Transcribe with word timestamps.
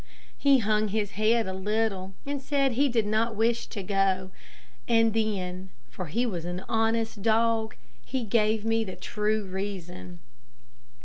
He 0.35 0.57
hung 0.57 0.87
his 0.87 1.11
head 1.11 1.45
a 1.45 1.53
little, 1.53 2.15
and 2.25 2.41
said 2.41 2.71
he 2.71 2.89
did 2.89 3.05
not 3.05 3.35
wish 3.35 3.67
to 3.67 3.83
go, 3.83 4.31
and 4.87 5.13
then, 5.13 5.69
for 5.91 6.07
he 6.07 6.25
was 6.25 6.43
an 6.43 6.65
honest 6.67 7.21
dog, 7.21 7.75
he 8.03 8.23
gave 8.23 8.65
me 8.65 8.83
the 8.83 8.95
true 8.95 9.45
reason. 9.45 10.17